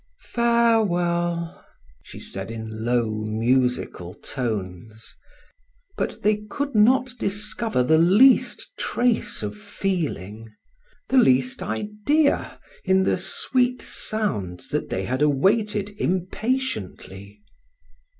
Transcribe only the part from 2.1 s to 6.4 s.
said in low, musical tones, but they